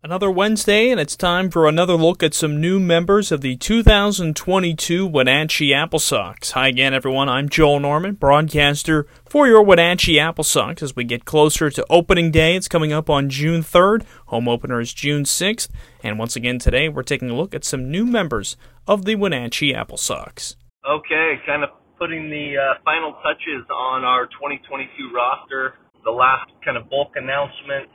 Another 0.00 0.30
Wednesday, 0.30 0.90
and 0.90 1.00
it's 1.00 1.16
time 1.16 1.50
for 1.50 1.66
another 1.66 1.94
look 1.94 2.22
at 2.22 2.32
some 2.32 2.60
new 2.60 2.78
members 2.78 3.32
of 3.32 3.40
the 3.40 3.56
2022 3.56 5.04
Wenatchee 5.04 5.74
Apple 5.74 5.98
Sox. 5.98 6.52
Hi 6.52 6.68
again, 6.68 6.94
everyone. 6.94 7.28
I'm 7.28 7.48
Joel 7.48 7.80
Norman, 7.80 8.14
broadcaster 8.14 9.08
for 9.28 9.48
your 9.48 9.60
Wenatchee 9.60 10.20
Apple 10.20 10.44
Sox. 10.44 10.84
As 10.84 10.94
we 10.94 11.02
get 11.02 11.24
closer 11.24 11.68
to 11.68 11.84
opening 11.90 12.30
day, 12.30 12.54
it's 12.54 12.68
coming 12.68 12.92
up 12.92 13.10
on 13.10 13.28
June 13.28 13.60
3rd. 13.64 14.04
Home 14.26 14.46
opener 14.46 14.78
is 14.78 14.94
June 14.94 15.24
6th. 15.24 15.68
And 16.04 16.16
once 16.16 16.36
again, 16.36 16.60
today 16.60 16.88
we're 16.88 17.02
taking 17.02 17.30
a 17.30 17.36
look 17.36 17.52
at 17.52 17.64
some 17.64 17.90
new 17.90 18.06
members 18.06 18.56
of 18.86 19.04
the 19.04 19.16
Wenatchee 19.16 19.74
Apple 19.74 19.98
Sox. 19.98 20.54
Okay, 20.88 21.40
kind 21.44 21.64
of 21.64 21.70
putting 21.98 22.30
the 22.30 22.54
uh, 22.56 22.80
final 22.84 23.14
touches 23.24 23.66
on 23.74 24.04
our 24.04 24.26
2022 24.26 25.10
roster. 25.12 25.74
The 26.04 26.12
last 26.12 26.52
kind 26.64 26.76
of 26.76 26.88
bulk 26.88 27.14
announcement 27.16 27.88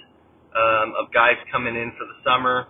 um, 0.55 0.93
of 0.97 1.11
guys 1.13 1.35
coming 1.51 1.75
in 1.75 1.91
for 1.97 2.05
the 2.05 2.17
summer. 2.23 2.67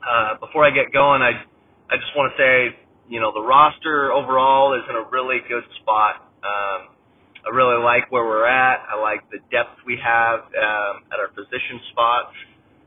Uh, 0.00 0.38
before 0.38 0.64
I 0.64 0.70
get 0.70 0.92
going, 0.92 1.22
I 1.22 1.44
I 1.90 1.96
just 1.96 2.14
want 2.16 2.32
to 2.32 2.36
say, 2.38 2.76
you 3.08 3.20
know, 3.20 3.32
the 3.32 3.42
roster 3.42 4.12
overall 4.12 4.74
is 4.74 4.82
in 4.88 4.96
a 4.96 5.04
really 5.10 5.38
good 5.48 5.64
spot. 5.82 6.22
Um, 6.42 6.94
I 7.42 7.50
really 7.52 7.82
like 7.82 8.10
where 8.12 8.24
we're 8.24 8.46
at. 8.46 8.84
I 8.88 9.00
like 9.00 9.28
the 9.30 9.38
depth 9.50 9.80
we 9.86 9.98
have 10.02 10.40
um, 10.54 11.02
at 11.12 11.18
our 11.18 11.28
position 11.28 11.80
spots, 11.90 12.32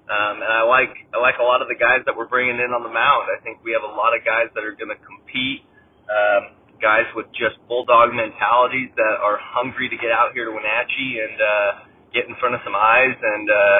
um, 0.10 0.42
and 0.42 0.52
I 0.52 0.64
like 0.64 0.94
I 1.14 1.20
like 1.20 1.36
a 1.40 1.44
lot 1.44 1.62
of 1.62 1.68
the 1.68 1.78
guys 1.80 2.02
that 2.06 2.16
we're 2.16 2.30
bringing 2.30 2.58
in 2.58 2.72
on 2.72 2.84
the 2.84 2.94
mound. 2.94 3.30
I 3.30 3.42
think 3.44 3.60
we 3.64 3.72
have 3.74 3.84
a 3.84 3.94
lot 3.94 4.16
of 4.16 4.24
guys 4.26 4.48
that 4.56 4.64
are 4.64 4.76
going 4.76 4.92
to 4.92 5.02
compete. 5.04 5.66
Um, 6.08 6.60
guys 6.84 7.08
with 7.16 7.32
just 7.32 7.56
bulldog 7.72 8.12
mentalities 8.12 8.92
that 9.00 9.16
are 9.24 9.40
hungry 9.40 9.88
to 9.88 9.96
get 9.96 10.12
out 10.12 10.36
here 10.36 10.44
to 10.44 10.52
Wenatchee 10.52 11.16
and 11.24 11.38
uh, 11.40 11.72
get 12.14 12.30
in 12.30 12.36
front 12.40 12.56
of 12.56 12.62
some 12.64 12.78
eyes 12.78 13.18
and 13.18 13.50
uh, 13.50 13.80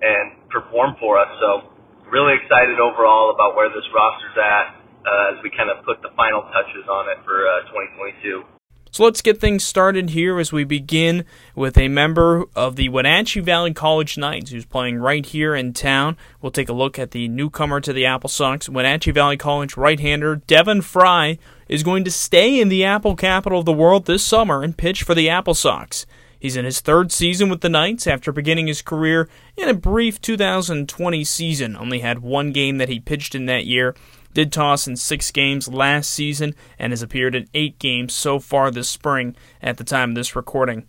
and 0.00 0.26
perform 0.48 0.96
for 1.00 1.18
us. 1.18 1.28
So 1.40 1.72
really 2.10 2.34
excited 2.36 2.78
overall 2.80 3.32
about 3.34 3.56
where 3.56 3.68
this 3.68 3.84
roster's 3.94 4.36
at 4.36 4.76
uh, 5.06 5.32
as 5.32 5.42
we 5.42 5.50
kind 5.50 5.70
of 5.70 5.84
put 5.84 6.02
the 6.02 6.10
final 6.16 6.42
touches 6.52 6.84
on 6.88 7.08
it 7.08 7.18
for 7.24 7.46
uh, 7.46 7.66
2022. 7.72 8.44
So 8.92 9.04
let's 9.04 9.22
get 9.22 9.38
things 9.40 9.62
started 9.62 10.10
here 10.10 10.40
as 10.40 10.52
we 10.52 10.64
begin 10.64 11.24
with 11.54 11.78
a 11.78 11.86
member 11.86 12.46
of 12.56 12.74
the 12.74 12.88
Wenatchee 12.88 13.38
Valley 13.38 13.72
College 13.72 14.18
Knights 14.18 14.50
who's 14.50 14.64
playing 14.64 14.98
right 14.98 15.24
here 15.24 15.54
in 15.54 15.72
town. 15.72 16.16
We'll 16.42 16.50
take 16.50 16.68
a 16.68 16.72
look 16.72 16.98
at 16.98 17.12
the 17.12 17.28
newcomer 17.28 17.80
to 17.82 17.92
the 17.92 18.04
Apple 18.04 18.28
Sox, 18.28 18.68
Wenatchee 18.68 19.12
Valley 19.12 19.36
College 19.36 19.76
right-hander 19.76 20.36
Devin 20.48 20.82
Fry 20.82 21.38
is 21.68 21.84
going 21.84 22.02
to 22.02 22.10
stay 22.10 22.60
in 22.60 22.68
the 22.68 22.84
Apple 22.84 23.14
capital 23.14 23.60
of 23.60 23.64
the 23.64 23.72
world 23.72 24.06
this 24.06 24.24
summer 24.24 24.64
and 24.64 24.76
pitch 24.76 25.04
for 25.04 25.14
the 25.14 25.28
Apple 25.28 25.54
Sox. 25.54 26.04
He's 26.40 26.56
in 26.56 26.64
his 26.64 26.80
third 26.80 27.12
season 27.12 27.50
with 27.50 27.60
the 27.60 27.68
Knights 27.68 28.06
after 28.06 28.32
beginning 28.32 28.66
his 28.66 28.80
career 28.80 29.28
in 29.58 29.68
a 29.68 29.74
brief 29.74 30.20
2020 30.22 31.22
season. 31.22 31.76
Only 31.76 32.00
had 32.00 32.20
one 32.20 32.50
game 32.50 32.78
that 32.78 32.88
he 32.88 32.98
pitched 32.98 33.34
in 33.34 33.44
that 33.46 33.66
year. 33.66 33.94
Did 34.32 34.50
toss 34.50 34.86
in 34.86 34.96
six 34.96 35.30
games 35.30 35.68
last 35.68 36.08
season 36.08 36.54
and 36.78 36.92
has 36.92 37.02
appeared 37.02 37.34
in 37.34 37.48
eight 37.52 37.78
games 37.78 38.14
so 38.14 38.38
far 38.38 38.70
this 38.70 38.88
spring 38.88 39.36
at 39.60 39.76
the 39.76 39.84
time 39.84 40.10
of 40.10 40.14
this 40.14 40.34
recording. 40.34 40.88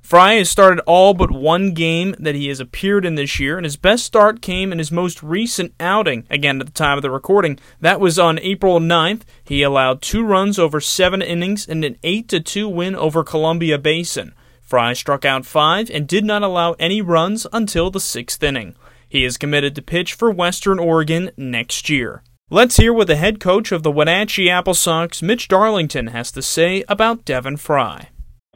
Fry 0.00 0.34
has 0.34 0.50
started 0.50 0.82
all 0.84 1.14
but 1.14 1.30
one 1.30 1.74
game 1.74 2.16
that 2.18 2.34
he 2.34 2.48
has 2.48 2.58
appeared 2.58 3.04
in 3.04 3.14
this 3.14 3.38
year, 3.38 3.56
and 3.56 3.64
his 3.64 3.76
best 3.76 4.04
start 4.04 4.42
came 4.42 4.72
in 4.72 4.78
his 4.78 4.90
most 4.90 5.22
recent 5.22 5.74
outing, 5.78 6.26
again 6.28 6.60
at 6.60 6.66
the 6.66 6.72
time 6.72 6.98
of 6.98 7.02
the 7.02 7.10
recording. 7.10 7.56
That 7.80 8.00
was 8.00 8.18
on 8.18 8.40
April 8.40 8.80
9th. 8.80 9.22
He 9.44 9.62
allowed 9.62 10.02
two 10.02 10.24
runs 10.24 10.58
over 10.58 10.80
seven 10.80 11.22
innings 11.22 11.68
and 11.68 11.84
an 11.84 11.98
8 12.02 12.44
2 12.44 12.68
win 12.68 12.96
over 12.96 13.22
Columbia 13.22 13.78
Basin. 13.78 14.34
Fry 14.72 14.94
struck 14.94 15.26
out 15.26 15.44
five 15.44 15.90
and 15.90 16.08
did 16.08 16.24
not 16.24 16.42
allow 16.42 16.72
any 16.80 17.02
runs 17.02 17.46
until 17.52 17.90
the 17.90 18.00
sixth 18.00 18.42
inning. 18.42 18.74
He 19.06 19.22
is 19.22 19.36
committed 19.36 19.76
to 19.76 19.82
pitch 19.82 20.14
for 20.14 20.30
Western 20.30 20.78
Oregon 20.78 21.30
next 21.36 21.90
year. 21.90 22.22
Let's 22.48 22.78
hear 22.78 22.90
what 22.90 23.06
the 23.06 23.16
head 23.16 23.38
coach 23.38 23.70
of 23.70 23.82
the 23.82 23.92
Wenatchee 23.92 24.48
Apple 24.48 24.72
Sox, 24.72 25.20
Mitch 25.20 25.46
Darlington, 25.46 26.06
has 26.06 26.32
to 26.32 26.40
say 26.40 26.84
about 26.88 27.26
Devin 27.26 27.58
Fry. 27.58 28.08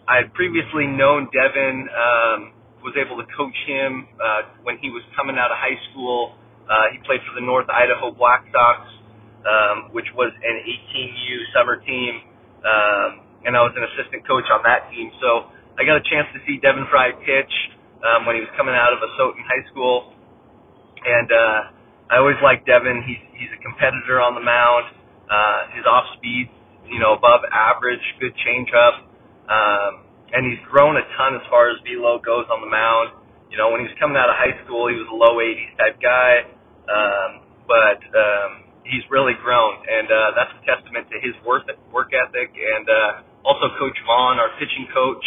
I 0.09 0.25
had 0.25 0.33
previously 0.33 0.87
known 0.87 1.29
Devin, 1.37 1.85
um, 1.93 2.53
was 2.81 2.97
able 2.97 3.21
to 3.21 3.29
coach 3.37 3.59
him 3.67 4.09
uh, 4.17 4.49
when 4.63 4.79
he 4.79 4.89
was 4.89 5.05
coming 5.15 5.37
out 5.37 5.53
of 5.53 5.59
high 5.61 5.77
school. 5.93 6.33
Uh, 6.65 6.97
he 6.97 6.99
played 7.05 7.21
for 7.29 7.39
the 7.39 7.45
North 7.45 7.69
Idaho 7.69 8.11
Black 8.17 8.49
Sox, 8.57 8.89
um, 9.45 9.93
which 9.93 10.09
was 10.17 10.33
an 10.33 10.57
18U 10.65 11.37
summer 11.53 11.77
team, 11.85 12.25
um, 12.65 13.21
and 13.45 13.53
I 13.53 13.61
was 13.61 13.77
an 13.77 13.85
assistant 13.85 14.27
coach 14.27 14.49
on 14.49 14.65
that 14.65 14.89
team. 14.89 15.13
So 15.21 15.53
I 15.77 15.85
got 15.85 16.01
a 16.01 16.05
chance 16.09 16.25
to 16.33 16.41
see 16.49 16.57
Devin 16.57 16.89
Fry 16.89 17.13
pitch 17.13 17.53
um, 18.01 18.25
when 18.25 18.41
he 18.41 18.41
was 18.41 18.49
coming 18.57 18.73
out 18.73 18.97
of 18.97 18.99
Asotin 19.05 19.45
High 19.45 19.61
School, 19.69 20.09
and 21.05 21.29
uh, 21.29 21.61
I 22.09 22.17
always 22.17 22.41
liked 22.41 22.65
Devin. 22.65 23.05
He's 23.05 23.21
he's 23.37 23.53
a 23.53 23.61
competitor 23.61 24.17
on 24.17 24.33
the 24.33 24.41
mound. 24.41 24.89
Uh, 25.29 25.77
his 25.77 25.85
off 25.85 26.09
speed, 26.17 26.49
you 26.89 26.97
know, 26.97 27.13
above 27.13 27.45
average, 27.53 28.01
good 28.25 28.33
changeup, 28.41 29.05
um, 29.53 30.09
and 30.33 30.49
he's 30.49 30.63
grown 30.65 30.97
a 30.97 31.05
ton 31.21 31.37
as 31.37 31.45
far 31.53 31.69
as 31.69 31.77
velo 31.85 32.17
goes 32.25 32.49
on 32.49 32.65
the 32.65 32.73
mound. 32.73 33.13
You 33.53 33.61
know, 33.61 33.69
when 33.69 33.85
he 33.85 33.87
was 33.87 33.97
coming 34.01 34.17
out 34.17 34.33
of 34.33 34.37
high 34.41 34.57
school, 34.65 34.89
he 34.89 34.97
was 34.97 35.05
a 35.13 35.17
low 35.19 35.37
80s 35.45 35.77
type 35.77 36.01
guy, 36.01 36.33
um, 36.89 37.31
but 37.69 38.01
um, 38.17 38.51
he's 38.89 39.05
really 39.13 39.37
grown, 39.45 39.77
and 39.85 40.09
uh, 40.09 40.33
that's 40.41 40.57
a 40.57 40.63
testament 40.65 41.05
to 41.13 41.21
his 41.21 41.37
work 41.45 41.69
work 41.93 42.17
ethic. 42.17 42.49
And 42.57 42.89
uh, 42.89 43.45
also, 43.45 43.77
Coach 43.77 43.99
Vaughn, 44.09 44.41
our 44.41 44.57
pitching 44.57 44.89
coach, 44.95 45.27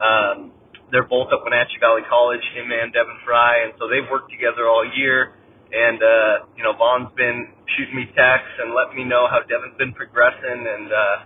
um, 0.00 0.52
they're 0.92 1.08
both 1.08 1.32
at 1.32 1.42
Wenatchee 1.42 1.80
Valley 1.80 2.06
College, 2.06 2.42
him 2.54 2.70
and 2.70 2.92
Devin 2.92 3.18
Fry, 3.26 3.66
and 3.66 3.74
so 3.78 3.90
they've 3.90 4.06
worked 4.06 4.30
together 4.30 4.70
all 4.70 4.86
year. 4.86 5.34
And 5.66 5.98
uh, 5.98 6.46
you 6.54 6.62
know, 6.62 6.78
Vaughn's 6.78 7.10
been 7.18 7.50
shooting 7.74 7.96
me 7.96 8.06
texts 8.14 8.54
and 8.62 8.70
letting 8.70 8.94
me 8.94 9.04
know 9.04 9.26
how 9.26 9.42
Devin's 9.42 9.74
been 9.76 9.92
progressing, 9.92 10.62
and 10.62 10.88
uh, 10.92 11.16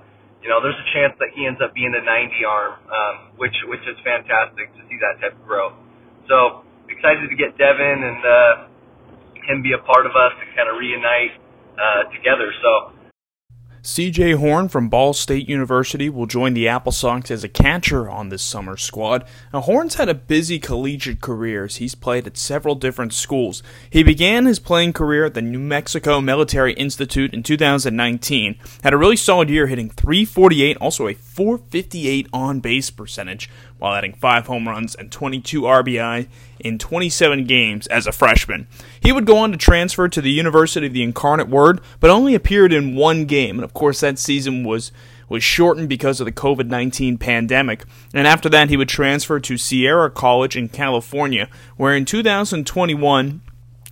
you 0.41 0.49
know, 0.49 0.65
there's 0.65 0.79
a 0.81 0.89
chance 0.97 1.13
that 1.21 1.37
he 1.37 1.45
ends 1.45 1.61
up 1.61 1.77
being 1.77 1.93
a 1.93 2.01
90 2.01 2.45
arm, 2.49 2.73
um, 2.89 3.17
which 3.37 3.55
which 3.69 3.85
is 3.85 3.97
fantastic 4.01 4.73
to 4.73 4.81
see 4.89 4.97
that 4.97 5.21
type 5.21 5.37
of 5.37 5.45
growth. 5.45 5.77
So 6.25 6.65
excited 6.89 7.29
to 7.29 7.37
get 7.37 7.61
Devin 7.61 7.99
and 8.01 8.21
uh, 8.25 8.53
him 9.45 9.61
be 9.61 9.77
a 9.77 9.83
part 9.85 10.09
of 10.09 10.17
us 10.17 10.33
and 10.41 10.49
kind 10.57 10.73
of 10.73 10.81
reunite 10.81 11.37
uh, 11.77 12.09
together. 12.17 12.49
So 12.65 12.97
CJ 13.83 14.37
Horn 14.37 14.69
from 14.69 14.91
Ball 14.91 15.15
State 15.15 15.49
University 15.49 16.11
will 16.11 16.27
join 16.27 16.53
the 16.53 16.69
Apple 16.69 16.93
Sox 16.93 17.31
as 17.31 17.43
a 17.43 17.49
catcher 17.49 18.11
on 18.11 18.29
this 18.29 18.43
summer 18.43 18.77
squad. 18.77 19.25
Now, 19.55 19.63
Horn's 19.63 19.95
had 19.95 20.11
a 20.11 20.15
busy 20.15 20.59
collegiate 20.59 21.23
career 21.23 21.65
as 21.65 21.77
he's 21.77 21.95
played 21.95 22.27
at 22.27 22.37
several 22.37 22.75
different 22.75 23.15
schools. 23.15 23.63
He 23.89 24.03
began 24.03 24.45
his 24.45 24.59
playing 24.59 24.93
career 24.93 25.25
at 25.25 25.33
the 25.33 25.41
New 25.41 25.59
Mexico 25.59 26.21
Military 26.21 26.75
Institute 26.75 27.33
in 27.33 27.43
2019, 27.43 28.57
had 28.83 28.93
a 28.93 28.99
really 28.99 29.17
solid 29.17 29.49
year 29.49 29.67
hitting 29.67 29.89
348, 29.89 30.77
also 30.77 31.09
a 31.09 31.15
458 31.15 32.29
on 32.35 32.61
base 32.61 32.91
percentage, 32.91 33.49
while 33.79 33.95
adding 33.95 34.13
5 34.13 34.47
home 34.47 34.69
runs 34.69 34.95
and 34.95 35.11
22 35.11 35.63
RBI 35.63 36.29
in 36.59 36.79
27 36.79 37.47
games 37.47 37.87
as 37.87 38.07
a 38.07 38.13
freshman. 38.13 38.69
He 39.01 39.13
would 39.13 39.25
go 39.25 39.39
on 39.39 39.53
to 39.53 39.57
transfer 39.57 40.07
to 40.09 40.21
the 40.21 40.31
University 40.31 40.87
of 40.87 40.93
the 40.93 41.03
Incarnate 41.03 41.49
Word, 41.49 41.81
but 41.99 42.11
only 42.11 42.35
appeared 42.35 42.75
in 42.75 42.95
one 42.95 43.25
game, 43.25 43.70
of 43.71 43.75
course 43.75 44.01
that 44.01 44.19
season 44.19 44.65
was 44.65 44.91
was 45.29 45.45
shortened 45.45 45.89
because 45.89 46.19
of 46.21 46.25
the 46.25 46.33
COVID 46.33 46.67
19 46.67 47.17
pandemic. 47.19 47.85
And 48.13 48.27
after 48.27 48.49
that, 48.49 48.69
he 48.69 48.77
would 48.77 48.89
transfer 48.89 49.39
to 49.39 49.57
Sierra 49.57 50.11
College 50.11 50.57
in 50.57 50.69
California, 50.69 51.49
where 51.77 51.95
in 51.95 52.05
2021, 52.05 53.41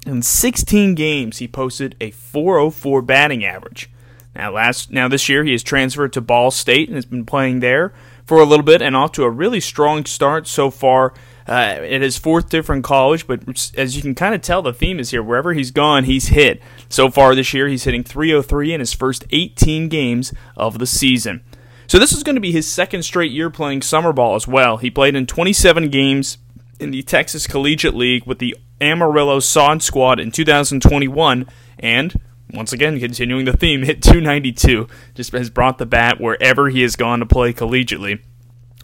in 0.05 0.22
16 0.22 0.94
games, 0.97 1.39
he 1.39 1.47
posted 1.47 1.94
a 2.00 2.11
404 2.11 3.03
batting 3.03 3.44
average. 3.44 3.89
Now, 4.34 4.50
last 4.50 4.91
now 4.91 5.06
this 5.06 5.28
year, 5.28 5.44
he 5.44 5.53
has 5.53 5.62
transferred 5.62 6.12
to 6.15 6.21
Ball 6.21 6.50
State 6.50 6.89
and 6.89 6.97
has 6.97 7.06
been 7.06 7.25
playing 7.25 7.60
there 7.60 7.95
for 8.27 8.41
a 8.41 8.45
little 8.45 8.65
bit 8.65 8.83
and 8.83 8.97
off 8.97 9.12
to 9.12 9.22
a 9.22 9.31
really 9.31 9.60
strong 9.60 10.05
start 10.06 10.49
so 10.49 10.71
far 10.71 11.15
uh, 11.48 11.81
at 11.82 12.03
his 12.03 12.19
fourth 12.19 12.48
different 12.48 12.84
college. 12.84 13.26
But 13.26 13.72
as 13.76 13.97
you 13.97 14.03
can 14.03 14.14
kind 14.14 14.34
of 14.34 14.42
tell, 14.42 14.62
the 14.62 14.72
theme 14.72 15.00
is 15.00 15.10
here. 15.10 15.22
Wherever 15.22 15.54
he's 15.54 15.70
gone, 15.70 16.04
he's 16.04 16.28
hit. 16.28 16.60
So 16.89 17.10
far 17.10 17.34
this 17.34 17.54
year, 17.54 17.68
he's 17.68 17.84
hitting 17.84 18.04
303 18.04 18.74
in 18.74 18.80
his 18.80 18.92
first 18.92 19.24
18 19.30 19.89
games 19.89 20.33
of 20.56 20.78
the 20.78 20.86
season. 20.86 21.42
So 21.86 21.98
this 21.98 22.12
is 22.12 22.22
going 22.22 22.36
to 22.36 22.41
be 22.41 22.53
his 22.53 22.71
second 22.71 23.03
straight 23.03 23.33
year 23.33 23.48
playing 23.48 23.83
summer 23.83 24.12
ball 24.12 24.34
as 24.34 24.47
well. 24.47 24.77
He 24.77 24.91
played 24.91 25.16
in 25.16 25.27
27 25.27 25.89
games 25.89 26.36
in 26.78 26.91
the 26.91 27.03
Texas 27.03 27.47
Collegiate 27.47 27.95
League 27.95 28.27
with 28.27 28.39
the 28.39 28.56
Amarillo 28.80 29.41
Sod 29.41 29.83
Squad 29.83 30.21
in 30.21 30.30
2021 30.30 31.47
and 31.78 32.21
once 32.53 32.72
again, 32.72 32.98
continuing 32.98 33.45
the 33.45 33.56
theme, 33.56 33.83
hit 33.83 34.03
292. 34.03 34.89
Just 35.15 35.33
has 35.33 35.50
brought 35.50 35.78
the 35.78 35.86
bat 35.86 36.21
wherever 36.21 36.71
he 36.71 36.83
has 36.83 36.97
gone 36.97 37.21
to 37.21 37.27
play 37.27 37.53
collegiately. 37.53 38.21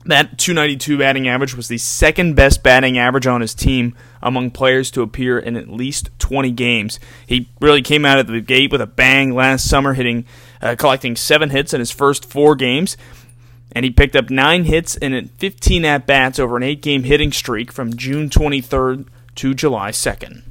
That 0.06 0.36
292 0.36 0.98
batting 0.98 1.28
average 1.28 1.56
was 1.56 1.68
the 1.68 1.78
second 1.78 2.34
best 2.36 2.62
batting 2.62 2.98
average 2.98 3.26
on 3.26 3.40
his 3.40 3.54
team 3.54 3.96
among 4.22 4.50
players 4.50 4.90
to 4.92 5.02
appear 5.02 5.38
in 5.38 5.56
at 5.56 5.68
least 5.68 6.10
20 6.18 6.50
games. 6.50 7.00
He 7.26 7.48
really 7.58 7.80
came 7.80 8.04
out 8.04 8.18
of 8.18 8.26
the 8.26 8.42
gate 8.42 8.70
with 8.70 8.82
a 8.82 8.86
bang 8.86 9.34
last 9.34 9.66
summer, 9.66 9.94
hitting, 9.94 10.26
uh, 10.60 10.76
collecting 10.78 11.16
seven 11.16 11.48
hits 11.48 11.72
in 11.72 11.80
his 11.80 11.90
first 11.90 12.26
four 12.26 12.54
games, 12.54 12.98
and 13.72 13.82
he 13.86 13.90
picked 13.90 14.14
up 14.14 14.28
nine 14.28 14.64
hits 14.64 14.94
and 14.96 15.30
15 15.38 15.86
at 15.86 16.06
bats 16.06 16.38
over 16.38 16.58
an 16.58 16.62
eight-game 16.62 17.04
hitting 17.04 17.32
streak 17.32 17.72
from 17.72 17.96
June 17.96 18.28
23rd 18.28 19.08
to 19.36 19.54
July 19.54 19.90
2nd. 19.90 20.42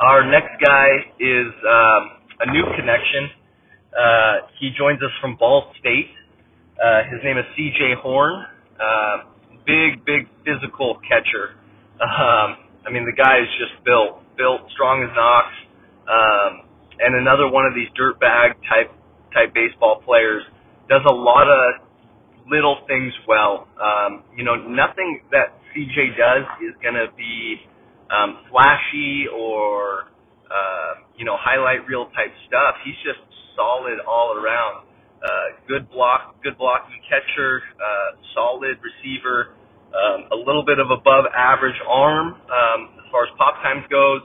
our 0.00 0.30
next 0.30 0.54
guy 0.64 0.86
is 1.18 1.52
um, 1.66 2.10
a 2.40 2.52
new 2.52 2.64
connection. 2.76 3.28
Uh, 3.92 4.46
he 4.60 4.70
joins 4.78 5.02
us 5.02 5.10
from 5.20 5.34
Ball 5.34 5.72
State. 5.80 6.10
Uh, 6.80 7.02
his 7.10 7.20
name 7.24 7.38
is 7.38 7.44
C.J. 7.56 7.94
Horn. 8.00 8.46
Uh, 8.80 9.16
big, 9.66 10.04
big 10.04 10.28
physical 10.44 10.98
catcher. 11.08 11.54
Um, 12.00 12.70
I 12.86 12.90
mean, 12.90 13.04
the 13.04 13.16
guy 13.16 13.38
is 13.42 13.48
just 13.58 13.84
built, 13.84 14.22
built 14.36 14.62
strong 14.72 15.02
as 15.02 15.10
an 15.10 15.18
ox. 15.18 15.48
Um, 16.08 16.68
and 17.00 17.14
another 17.16 17.50
one 17.50 17.66
of 17.66 17.74
these 17.74 17.88
dirtbag 17.98 18.54
type 18.68 18.90
type 19.34 19.54
baseball 19.54 20.02
players 20.04 20.42
does 20.88 21.02
a 21.08 21.14
lot 21.14 21.48
of 21.48 21.82
little 22.50 22.78
things 22.88 23.12
well. 23.28 23.68
Um, 23.80 24.24
you 24.36 24.44
know, 24.44 24.56
nothing 24.56 25.20
that 25.32 25.54
CJ 25.74 26.16
does 26.16 26.46
is 26.64 26.74
going 26.82 26.94
to 26.94 27.08
be 27.16 27.60
um, 28.10 28.38
flashy 28.50 29.26
or 29.28 30.08
uh, 30.48 31.04
you 31.16 31.24
know 31.24 31.36
highlight 31.38 31.86
reel 31.86 32.06
type 32.16 32.32
stuff. 32.48 32.76
He's 32.84 32.96
just 33.04 33.20
solid 33.54 34.00
all 34.08 34.36
around. 34.38 34.87
Uh, 35.18 35.58
good 35.66 35.90
block, 35.90 36.38
good 36.42 36.56
blocking 36.58 37.00
catcher, 37.10 37.62
uh, 37.74 38.16
solid 38.34 38.78
receiver, 38.78 39.58
um, 39.90 40.30
a 40.30 40.38
little 40.38 40.64
bit 40.64 40.78
of 40.78 40.90
above 40.90 41.26
average 41.34 41.78
arm 41.88 42.38
um, 42.38 42.80
as 43.02 43.06
far 43.10 43.26
as 43.26 43.30
pop 43.34 43.58
times 43.64 43.82
goes, 43.90 44.22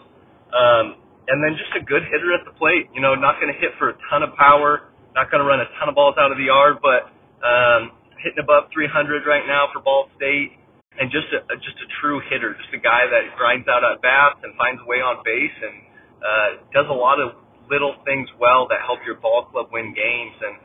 um, 0.54 1.02
and 1.32 1.42
then 1.42 1.58
just 1.58 1.74
a 1.74 1.84
good 1.84 2.04
hitter 2.12 2.30
at 2.36 2.46
the 2.46 2.54
plate. 2.60 2.94
You 2.94 3.02
know, 3.02 3.16
not 3.16 3.42
going 3.42 3.50
to 3.50 3.58
hit 3.58 3.74
for 3.80 3.90
a 3.90 3.98
ton 4.12 4.22
of 4.22 4.36
power, 4.38 4.92
not 5.16 5.32
going 5.32 5.42
to 5.42 5.48
run 5.48 5.66
a 5.66 5.70
ton 5.82 5.90
of 5.90 5.96
balls 5.96 6.14
out 6.20 6.30
of 6.30 6.38
the 6.38 6.52
yard, 6.52 6.78
but 6.84 7.10
um, 7.42 7.98
hitting 8.22 8.44
above 8.44 8.70
300 8.70 9.26
right 9.26 9.48
now 9.50 9.74
for 9.74 9.82
Ball 9.82 10.12
State, 10.16 10.54
and 11.00 11.10
just 11.10 11.26
a 11.34 11.42
just 11.58 11.80
a 11.82 11.88
true 11.98 12.22
hitter, 12.30 12.54
just 12.54 12.70
a 12.70 12.82
guy 12.82 13.10
that 13.10 13.34
grinds 13.34 13.66
out 13.66 13.82
at 13.82 13.98
bats 14.06 14.38
and 14.46 14.54
finds 14.62 14.78
a 14.78 14.86
way 14.86 15.02
on 15.02 15.26
base 15.26 15.58
and 15.58 15.76
uh, 16.22 16.50
does 16.70 16.86
a 16.86 16.94
lot 16.94 17.18
of 17.18 17.34
little 17.70 17.96
things 18.06 18.30
well 18.40 18.68
that 18.70 18.80
help 18.86 19.00
your 19.06 19.18
ball 19.18 19.50
club 19.50 19.74
win 19.74 19.94
games. 19.96 20.36
And 20.44 20.56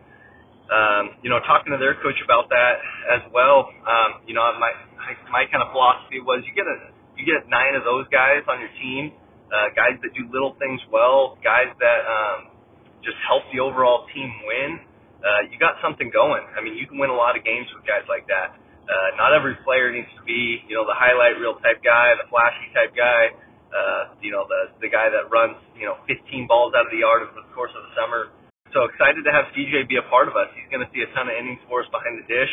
um, 0.68 1.16
you 1.24 1.30
know, 1.30 1.40
talking 1.48 1.72
to 1.72 1.80
their 1.80 1.96
coach 2.00 2.20
about 2.24 2.48
that 2.52 2.80
as 3.08 3.22
well. 3.32 3.72
Um, 3.88 4.20
you 4.28 4.34
know, 4.34 4.44
my 4.60 4.72
my 5.32 5.48
kind 5.48 5.64
of 5.64 5.72
philosophy 5.72 6.20
was 6.20 6.44
you 6.44 6.52
get 6.52 6.68
a 6.68 6.92
you 7.16 7.24
get 7.24 7.48
nine 7.48 7.74
of 7.74 7.84
those 7.84 8.06
guys 8.12 8.44
on 8.46 8.60
your 8.60 8.72
team, 8.80 9.12
uh, 9.50 9.72
guys 9.74 9.96
that 10.04 10.12
do 10.14 10.28
little 10.30 10.54
things 10.60 10.80
well, 10.92 11.40
guys 11.42 11.72
that 11.80 12.00
um, 12.04 12.52
just 13.02 13.16
help 13.26 13.42
the 13.52 13.60
overall 13.60 14.06
team 14.14 14.30
win. 14.44 14.80
Uh, 15.18 15.50
you 15.50 15.58
got 15.58 15.80
something 15.82 16.12
going. 16.14 16.46
I 16.54 16.62
mean, 16.62 16.78
you 16.78 16.86
can 16.86 16.96
win 16.96 17.10
a 17.10 17.18
lot 17.18 17.34
of 17.34 17.42
games 17.42 17.66
with 17.74 17.82
guys 17.82 18.06
like 18.06 18.28
that. 18.30 18.54
Uh, 18.86 19.18
not 19.18 19.34
every 19.34 19.58
player 19.66 19.90
needs 19.90 20.08
to 20.16 20.22
be, 20.22 20.62
you 20.70 20.78
know, 20.78 20.86
the 20.86 20.94
highlight 20.94 21.36
reel 21.36 21.58
type 21.60 21.82
guy, 21.82 22.14
the 22.16 22.24
flashy 22.30 22.70
type 22.72 22.94
guy 22.94 23.34
uh, 23.72 24.16
you 24.20 24.32
know, 24.32 24.48
the 24.48 24.72
the 24.80 24.88
guy 24.88 25.12
that 25.12 25.28
runs, 25.28 25.56
you 25.76 25.84
know, 25.84 26.00
15 26.08 26.48
balls 26.48 26.72
out 26.72 26.88
of 26.88 26.92
the 26.92 27.04
yard 27.04 27.24
over 27.24 27.36
the 27.36 27.44
course 27.52 27.72
of 27.76 27.84
the 27.84 27.92
summer. 27.92 28.32
So 28.72 28.84
excited 28.84 29.24
to 29.24 29.32
have 29.32 29.48
CJ 29.56 29.88
be 29.88 29.96
a 29.96 30.06
part 30.10 30.28
of 30.28 30.36
us. 30.36 30.52
He's 30.52 30.68
going 30.70 30.84
to 30.84 30.90
see 30.92 31.00
a 31.00 31.10
ton 31.14 31.28
of 31.28 31.34
innings 31.34 31.60
for 31.68 31.82
us 31.82 31.88
behind 31.90 32.20
the 32.20 32.26
dish, 32.28 32.52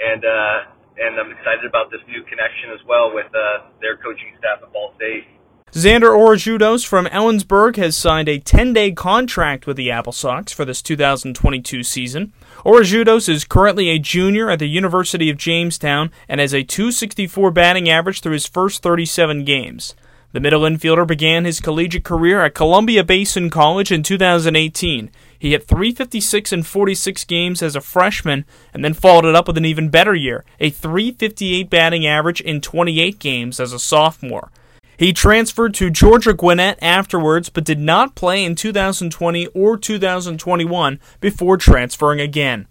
and 0.00 0.24
uh, 0.24 0.72
and 0.96 1.20
I'm 1.20 1.30
excited 1.32 1.64
about 1.68 1.90
this 1.90 2.00
new 2.08 2.22
connection 2.24 2.72
as 2.72 2.80
well 2.86 3.12
with 3.12 3.28
uh, 3.34 3.68
their 3.80 3.96
coaching 3.96 4.32
staff 4.38 4.60
at 4.62 4.72
Ball 4.72 4.92
State. 4.96 5.24
Xander 5.72 6.10
Orejudos 6.10 6.84
from 6.84 7.06
Ellensburg 7.06 7.76
has 7.76 7.96
signed 7.96 8.28
a 8.28 8.40
10-day 8.40 8.90
contract 8.90 9.68
with 9.68 9.76
the 9.76 9.88
Apple 9.88 10.12
Sox 10.12 10.52
for 10.52 10.64
this 10.64 10.82
2022 10.82 11.84
season. 11.84 12.32
Orejudos 12.64 13.28
is 13.28 13.44
currently 13.44 13.88
a 13.88 14.00
junior 14.00 14.50
at 14.50 14.58
the 14.58 14.66
University 14.66 15.30
of 15.30 15.36
Jamestown 15.36 16.10
and 16.28 16.40
has 16.40 16.52
a 16.52 16.64
264 16.64 17.52
batting 17.52 17.88
average 17.88 18.20
through 18.20 18.32
his 18.32 18.48
first 18.48 18.82
37 18.82 19.44
games. 19.44 19.94
The 20.32 20.40
middle 20.40 20.62
infielder 20.62 21.06
began 21.06 21.44
his 21.44 21.60
collegiate 21.60 22.04
career 22.04 22.44
at 22.44 22.54
Columbia 22.54 23.04
Basin 23.04 23.48
College 23.48 23.92
in 23.92 24.02
2018. 24.02 25.10
He 25.40 25.52
hit 25.52 25.66
356 25.66 26.52
in 26.52 26.62
46 26.62 27.24
games 27.24 27.62
as 27.62 27.74
a 27.74 27.80
freshman 27.80 28.44
and 28.74 28.84
then 28.84 28.92
followed 28.92 29.24
it 29.24 29.34
up 29.34 29.46
with 29.46 29.56
an 29.56 29.64
even 29.64 29.88
better 29.88 30.14
year, 30.14 30.44
a 30.60 30.68
358 30.68 31.70
batting 31.70 32.06
average 32.06 32.42
in 32.42 32.60
28 32.60 33.18
games 33.18 33.58
as 33.58 33.72
a 33.72 33.78
sophomore. 33.78 34.52
He 34.98 35.14
transferred 35.14 35.72
to 35.74 35.88
Georgia 35.88 36.34
Gwinnett 36.34 36.78
afterwards, 36.82 37.48
but 37.48 37.64
did 37.64 37.78
not 37.78 38.14
play 38.14 38.44
in 38.44 38.54
2020 38.54 39.46
or 39.46 39.78
2021 39.78 41.00
before 41.20 41.56
transferring 41.56 42.20
again. 42.20 42.66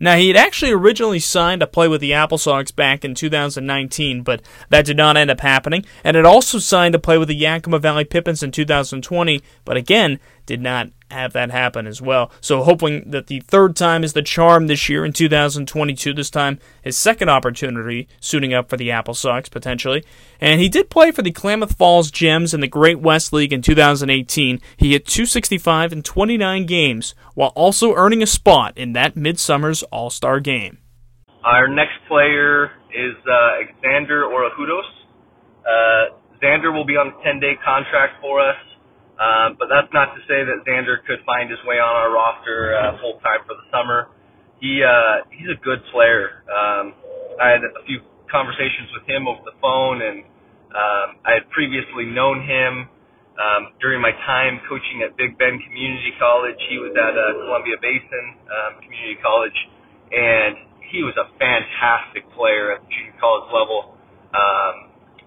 Now, 0.00 0.16
he 0.16 0.28
had 0.28 0.36
actually 0.36 0.72
originally 0.72 1.20
signed 1.20 1.60
to 1.60 1.66
play 1.66 1.86
with 1.86 2.00
the 2.00 2.14
Apple 2.14 2.38
Sox 2.38 2.70
back 2.70 3.04
in 3.04 3.14
2019, 3.14 4.22
but 4.22 4.42
that 4.68 4.86
did 4.86 4.96
not 4.96 5.16
end 5.16 5.30
up 5.30 5.40
happening, 5.40 5.84
and 6.02 6.16
had 6.16 6.24
also 6.24 6.58
signed 6.58 6.94
to 6.94 6.98
play 6.98 7.16
with 7.16 7.28
the 7.28 7.34
Yakima 7.34 7.78
Valley 7.78 8.04
Pippins 8.04 8.42
in 8.42 8.50
2020, 8.50 9.42
but 9.64 9.76
again, 9.76 10.18
did 10.46 10.60
not 10.60 10.90
have 11.10 11.32
that 11.32 11.50
happen 11.50 11.86
as 11.86 12.02
well. 12.02 12.30
So 12.40 12.62
hoping 12.62 13.10
that 13.10 13.28
the 13.28 13.40
third 13.40 13.76
time 13.76 14.04
is 14.04 14.12
the 14.12 14.22
charm 14.22 14.66
this 14.66 14.88
year 14.88 15.04
in 15.04 15.12
2022. 15.12 16.12
This 16.12 16.30
time 16.30 16.58
his 16.82 16.96
second 16.96 17.28
opportunity 17.28 18.08
suiting 18.20 18.52
up 18.52 18.68
for 18.68 18.76
the 18.76 18.90
Apple 18.90 19.14
Sox 19.14 19.48
potentially. 19.48 20.04
And 20.40 20.60
he 20.60 20.68
did 20.68 20.90
play 20.90 21.10
for 21.10 21.22
the 21.22 21.30
Klamath 21.30 21.76
Falls 21.76 22.10
Gems 22.10 22.52
in 22.52 22.60
the 22.60 22.68
Great 22.68 23.00
West 23.00 23.32
League 23.32 23.52
in 23.52 23.62
2018. 23.62 24.60
He 24.76 24.92
hit 24.92 25.06
265 25.06 25.92
in 25.92 26.02
29 26.02 26.66
games 26.66 27.14
while 27.34 27.50
also 27.50 27.94
earning 27.94 28.22
a 28.22 28.26
spot 28.26 28.76
in 28.76 28.92
that 28.92 29.16
midsummer's 29.16 29.82
All-Star 29.84 30.40
game. 30.40 30.78
Our 31.44 31.68
next 31.68 31.98
player 32.08 32.72
is 32.90 33.14
uh, 33.26 33.84
Xander 33.84 34.24
Orejudos. 34.24 34.88
Uh, 35.60 36.16
Xander 36.42 36.72
will 36.72 36.84
be 36.86 36.94
on 36.94 37.08
a 37.08 37.26
10-day 37.26 37.54
contract 37.64 38.20
for 38.20 38.40
us. 38.40 38.56
Um, 39.14 39.54
but 39.58 39.70
that's 39.70 39.90
not 39.94 40.10
to 40.18 40.20
say 40.26 40.42
that 40.42 40.66
Xander 40.66 40.98
could 41.06 41.22
find 41.22 41.46
his 41.46 41.62
way 41.62 41.78
on 41.78 41.92
our 41.94 42.10
roster 42.10 42.74
uh, 42.74 42.98
full 42.98 43.22
time 43.22 43.46
for 43.46 43.54
the 43.54 43.66
summer. 43.70 44.10
He 44.58 44.82
uh, 44.82 45.22
he's 45.30 45.46
a 45.54 45.58
good 45.62 45.78
player. 45.94 46.42
Um, 46.50 46.98
I 47.38 47.54
had 47.54 47.62
a 47.62 47.82
few 47.86 48.02
conversations 48.26 48.90
with 48.90 49.06
him 49.06 49.30
over 49.30 49.38
the 49.46 49.54
phone, 49.62 50.02
and 50.02 50.26
um, 50.74 51.08
I 51.22 51.38
had 51.38 51.46
previously 51.54 52.10
known 52.10 52.42
him 52.42 52.90
um, 53.38 53.62
during 53.78 54.02
my 54.02 54.10
time 54.26 54.58
coaching 54.66 55.06
at 55.06 55.14
Big 55.14 55.38
Bend 55.38 55.62
Community 55.62 56.10
College. 56.18 56.58
He 56.66 56.82
was 56.82 56.90
at 56.98 57.14
uh, 57.14 57.38
Columbia 57.46 57.78
Basin 57.78 58.26
um, 58.50 58.82
Community 58.82 59.18
College, 59.22 59.58
and 60.10 60.58
he 60.90 61.06
was 61.06 61.14
a 61.14 61.30
fantastic 61.38 62.26
player 62.34 62.74
at 62.74 62.82
the 62.82 62.90
junior 62.90 63.14
college 63.22 63.46
level. 63.54 63.94
Um, 64.34 64.74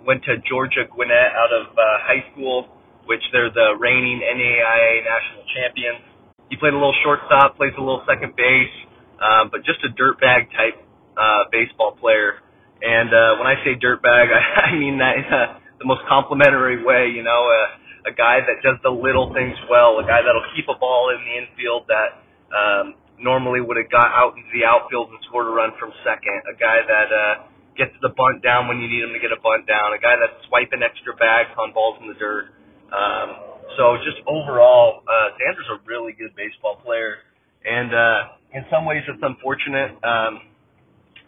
went 0.04 0.24
to 0.28 0.40
Georgia 0.44 0.88
Gwinnett 0.88 1.32
out 1.36 1.52
of 1.52 1.72
uh, 1.72 1.84
high 2.04 2.24
school 2.32 2.68
which 3.08 3.24
they're 3.32 3.52
the 3.52 3.76
reigning 3.80 4.22
NAIA 4.22 5.04
national 5.04 5.44
champions. 5.56 6.04
He 6.50 6.56
played 6.56 6.72
a 6.72 6.80
little 6.80 6.96
shortstop, 7.04 7.58
plays 7.58 7.76
a 7.76 7.84
little 7.84 8.04
second 8.08 8.36
base, 8.36 8.76
um, 9.20 9.50
but 9.52 9.64
just 9.66 9.84
a 9.84 9.92
dirtbag 9.96 10.52
type 10.56 10.80
uh, 11.18 11.50
baseball 11.52 11.98
player. 12.00 12.40
And 12.80 13.10
uh, 13.10 13.42
when 13.42 13.48
I 13.50 13.58
say 13.66 13.76
dirtbag, 13.76 14.32
I, 14.36 14.72
I 14.72 14.80
mean 14.80 15.00
that 15.00 15.18
in 15.18 15.26
uh, 15.28 15.60
the 15.80 15.86
most 15.86 16.06
complimentary 16.08 16.84
way. 16.84 17.10
You 17.12 17.24
know, 17.24 17.42
uh, 17.50 18.12
a 18.12 18.14
guy 18.14 18.40
that 18.40 18.64
does 18.64 18.80
the 18.84 18.94
little 18.94 19.34
things 19.34 19.58
well, 19.68 20.00
a 20.00 20.06
guy 20.08 20.24
that'll 20.24 20.48
keep 20.56 20.70
a 20.70 20.78
ball 20.78 21.12
in 21.12 21.20
the 21.26 21.34
infield 21.44 21.90
that 21.92 22.24
um, 22.54 22.96
normally 23.20 23.60
would 23.60 23.76
have 23.76 23.92
got 23.92 24.14
out 24.14 24.38
into 24.38 24.48
the 24.54 24.64
outfield 24.64 25.10
and 25.12 25.20
scored 25.28 25.48
a 25.48 25.54
run 25.54 25.74
from 25.80 25.92
second. 26.06 26.40
A 26.48 26.56
guy 26.56 26.80
that 26.86 27.10
uh, 27.12 27.34
gets 27.76 27.94
the 28.02 28.14
bunt 28.16 28.42
down 28.42 28.68
when 28.72 28.80
you 28.80 28.88
need 28.88 29.04
him 29.04 29.14
to 29.14 29.20
get 29.22 29.34
a 29.34 29.42
bunt 29.42 29.68
down. 29.68 29.92
A 29.94 30.00
guy 30.00 30.16
that's 30.16 30.38
swiping 30.48 30.82
extra 30.82 31.14
bags 31.18 31.52
on 31.58 31.74
balls 31.74 32.00
in 32.00 32.08
the 32.08 32.18
dirt. 32.18 32.54
Um, 32.94 33.30
so 33.78 33.98
just 34.06 34.20
overall, 34.28 35.04
uh, 35.08 35.38
Xander's 35.38 35.70
a 35.72 35.80
really 35.86 36.14
good 36.14 36.36
baseball 36.36 36.78
player, 36.84 37.24
and 37.66 37.94
uh, 37.94 38.20
in 38.56 38.66
some 38.72 38.86
ways 38.86 39.04
it's 39.08 39.22
unfortunate. 39.24 39.98
Um, 40.04 40.42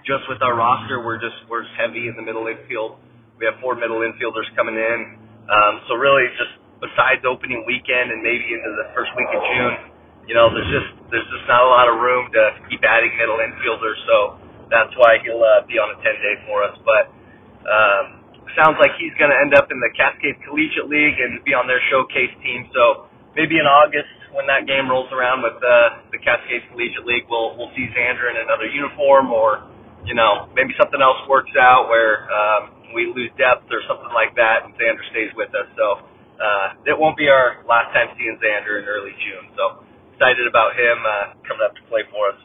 just 0.05 0.27
with 0.29 0.41
our 0.43 0.55
roster, 0.55 1.01
we're 1.03 1.19
just 1.19 1.35
we're 1.49 1.65
heavy 1.79 2.07
in 2.07 2.15
the 2.15 2.23
middle 2.23 2.47
infield. 2.47 2.99
We 3.39 3.47
have 3.47 3.55
four 3.63 3.75
middle 3.75 4.03
infielders 4.05 4.47
coming 4.55 4.75
in. 4.75 4.99
Um, 5.49 5.81
so 5.89 5.95
really, 5.95 6.27
just 6.37 6.53
besides 6.83 7.23
opening 7.25 7.63
weekend 7.67 8.11
and 8.11 8.21
maybe 8.21 8.45
into 8.53 8.71
the 8.79 8.91
first 8.95 9.11
week 9.17 9.31
of 9.33 9.41
June, 9.55 9.75
you 10.27 10.35
know, 10.35 10.51
there's 10.53 10.69
just 10.71 10.89
there's 11.11 11.27
just 11.31 11.47
not 11.49 11.63
a 11.65 11.71
lot 11.71 11.87
of 11.89 11.97
room 11.99 12.29
to 12.31 12.43
keep 12.69 12.83
adding 12.85 13.11
middle 13.17 13.39
infielders. 13.41 13.97
So 14.07 14.17
that's 14.71 14.93
why 14.99 15.19
he'll 15.25 15.41
uh, 15.41 15.65
be 15.67 15.79
on 15.79 15.91
a 15.91 15.97
10 15.99 16.03
day 16.03 16.35
for 16.47 16.63
us. 16.63 16.75
But 16.85 17.03
um, 17.67 18.18
sounds 18.55 18.77
like 18.79 18.93
he's 18.97 19.13
going 19.17 19.29
to 19.33 19.39
end 19.39 19.53
up 19.53 19.69
in 19.73 19.79
the 19.81 19.91
Cascade 19.97 20.37
Collegiate 20.45 20.87
League 20.87 21.17
and 21.19 21.43
be 21.43 21.53
on 21.53 21.67
their 21.67 21.81
showcase 21.89 22.31
team. 22.41 22.69
So 22.73 23.09
maybe 23.35 23.57
in 23.57 23.67
August, 23.67 24.09
when 24.31 24.45
that 24.45 24.69
game 24.69 24.89
rolls 24.89 25.09
around 25.09 25.41
with 25.41 25.57
uh, 25.57 26.05
the 26.13 26.19
Cascade 26.21 26.69
Collegiate 26.69 27.05
League, 27.05 27.25
we'll 27.29 27.57
we'll 27.57 27.73
see 27.73 27.89
Xander 27.91 28.29
in 28.29 28.37
another 28.37 28.69
uniform, 28.69 29.33
or 29.33 29.65
you 30.05 30.13
know 30.13 30.49
maybe 30.53 30.73
something 30.77 31.01
else 31.01 31.19
works 31.25 31.53
out 31.57 31.89
where 31.89 32.29
um, 32.29 32.93
we 32.93 33.09
lose 33.09 33.33
depth 33.37 33.69
or 33.73 33.81
something 33.89 34.13
like 34.13 34.33
that, 34.37 34.65
and 34.65 34.73
Xander 34.77 35.03
stays 35.09 35.33
with 35.33 35.49
us. 35.57 35.67
So 35.73 36.05
uh, 36.37 36.67
it 36.85 36.95
won't 36.97 37.17
be 37.17 37.27
our 37.27 37.65
last 37.65 37.91
time 37.93 38.13
seeing 38.17 38.37
Xander 38.37 38.81
in 38.81 38.85
early 38.85 39.13
June. 39.17 39.49
So 39.57 39.83
excited 40.13 40.45
about 40.45 40.75
him 40.77 40.97
uh, 41.01 41.25
coming 41.47 41.63
up 41.65 41.73
to 41.75 41.83
play 41.89 42.05
for 42.13 42.35
us. 42.35 42.39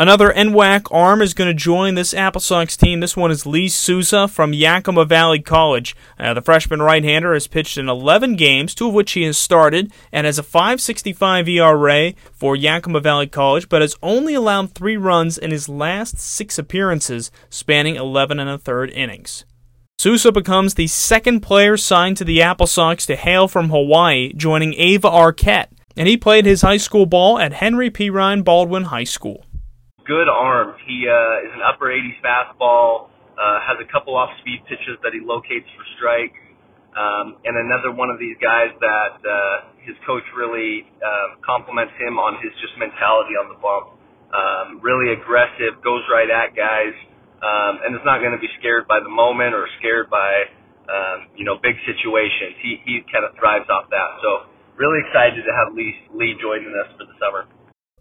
Another 0.00 0.32
NWAC 0.32 0.86
arm 0.92 1.20
is 1.20 1.34
going 1.34 1.48
to 1.48 1.54
join 1.54 1.96
this 1.96 2.14
Apple 2.14 2.40
Sox 2.40 2.76
team. 2.76 3.00
This 3.00 3.16
one 3.16 3.32
is 3.32 3.46
Lee 3.46 3.66
Souza 3.66 4.28
from 4.28 4.52
Yakima 4.52 5.04
Valley 5.04 5.40
College. 5.40 5.96
Uh, 6.16 6.32
the 6.34 6.40
freshman 6.40 6.80
right-hander 6.80 7.34
has 7.34 7.48
pitched 7.48 7.76
in 7.76 7.88
11 7.88 8.36
games, 8.36 8.76
two 8.76 8.86
of 8.86 8.94
which 8.94 9.10
he 9.10 9.24
has 9.24 9.36
started, 9.36 9.92
and 10.12 10.24
has 10.24 10.38
a 10.38 10.44
5.65 10.44 11.48
ERA 11.48 12.12
for 12.32 12.54
Yakima 12.54 13.00
Valley 13.00 13.26
College, 13.26 13.68
but 13.68 13.82
has 13.82 13.96
only 14.00 14.34
allowed 14.34 14.70
three 14.72 14.96
runs 14.96 15.36
in 15.36 15.50
his 15.50 15.68
last 15.68 16.20
six 16.20 16.60
appearances, 16.60 17.32
spanning 17.50 17.96
11 17.96 18.38
and 18.38 18.48
a 18.48 18.56
third 18.56 18.90
innings. 18.90 19.44
Souza 19.98 20.30
becomes 20.30 20.74
the 20.74 20.86
second 20.86 21.40
player 21.40 21.76
signed 21.76 22.16
to 22.18 22.24
the 22.24 22.40
Apple 22.40 22.68
Sox 22.68 23.04
to 23.06 23.16
hail 23.16 23.48
from 23.48 23.70
Hawaii, 23.70 24.32
joining 24.32 24.74
Ava 24.74 25.10
Arquette, 25.10 25.70
and 25.96 26.06
he 26.06 26.16
played 26.16 26.46
his 26.46 26.62
high 26.62 26.76
school 26.76 27.04
ball 27.04 27.40
at 27.40 27.54
Henry 27.54 27.90
Perrine 27.90 28.44
Baldwin 28.44 28.84
High 28.84 29.02
School 29.02 29.44
good 30.08 30.26
arm. 30.26 30.74
He 30.88 31.04
uh, 31.04 31.44
is 31.44 31.52
an 31.52 31.60
upper 31.60 31.92
80s 31.92 32.16
fastball, 32.24 33.12
uh, 33.36 33.60
has 33.60 33.76
a 33.78 33.86
couple 33.92 34.16
off 34.16 34.32
speed 34.40 34.64
pitches 34.64 34.96
that 35.04 35.12
he 35.12 35.20
locates 35.20 35.68
for 35.76 35.84
strikes, 36.00 36.40
um, 36.96 37.36
and 37.44 37.54
another 37.54 37.92
one 37.92 38.08
of 38.08 38.18
these 38.18 38.34
guys 38.40 38.72
that 38.80 39.20
uh, 39.20 39.68
his 39.84 39.94
coach 40.08 40.24
really 40.34 40.88
uh, 41.04 41.36
compliments 41.44 41.92
him 42.00 42.16
on 42.16 42.40
his 42.40 42.50
just 42.64 42.74
mentality 42.80 43.36
on 43.36 43.52
the 43.52 43.58
bump. 43.60 43.94
Um, 44.28 44.80
really 44.84 45.12
aggressive, 45.12 45.80
goes 45.84 46.04
right 46.12 46.28
at 46.28 46.56
guys, 46.56 46.92
um, 47.40 47.80
and 47.84 47.94
is 47.94 48.04
not 48.04 48.20
going 48.24 48.32
to 48.32 48.40
be 48.40 48.50
scared 48.58 48.88
by 48.88 49.00
the 49.00 49.08
moment 49.08 49.54
or 49.54 49.68
scared 49.78 50.10
by 50.10 50.48
um, 50.88 51.32
you 51.36 51.44
know 51.44 51.60
big 51.60 51.76
situations. 51.84 52.56
He 52.64 52.80
he 52.84 53.04
kind 53.12 53.24
of 53.24 53.36
thrives 53.36 53.68
off 53.68 53.88
that. 53.92 54.10
So 54.20 54.48
really 54.76 55.00
excited 55.08 55.44
to 55.44 55.52
have 55.52 55.72
Lee 55.72 55.96
Lee 56.12 56.36
joining 56.40 56.72
us 56.76 56.92
for 56.96 57.04
the 57.08 57.16
summer. 57.20 57.48